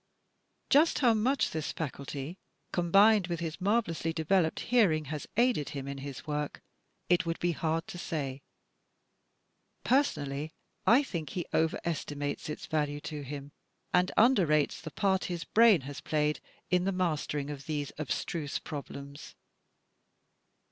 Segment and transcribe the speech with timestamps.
[0.71, 2.39] Just how much this faculty,
[2.71, 6.63] combined with his marvellously developed hearing, has aided him in his work,
[7.07, 8.41] it would be hard to say.
[9.83, 10.51] Personally
[10.87, 13.51] I think he overestimates its value to him,
[13.93, 16.39] and under rates the part his brain has played
[16.71, 19.35] in the mastering of these abstruse problems.